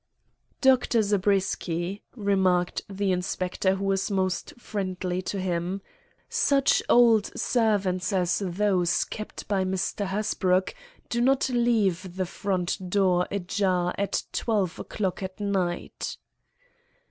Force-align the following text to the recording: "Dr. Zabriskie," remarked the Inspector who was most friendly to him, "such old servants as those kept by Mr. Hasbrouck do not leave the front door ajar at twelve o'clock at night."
"Dr. 0.61 1.03
Zabriskie," 1.03 2.01
remarked 2.15 2.81
the 2.89 3.11
Inspector 3.11 3.75
who 3.75 3.85
was 3.85 4.09
most 4.09 4.51
friendly 4.59 5.21
to 5.21 5.39
him, 5.39 5.83
"such 6.27 6.81
old 6.89 7.29
servants 7.39 8.11
as 8.11 8.41
those 8.43 9.03
kept 9.03 9.47
by 9.47 9.63
Mr. 9.63 10.07
Hasbrouck 10.07 10.73
do 11.07 11.21
not 11.21 11.49
leave 11.49 12.15
the 12.17 12.25
front 12.25 12.89
door 12.89 13.27
ajar 13.29 13.93
at 13.95 14.23
twelve 14.33 14.79
o'clock 14.79 15.21
at 15.21 15.39
night." 15.39 16.17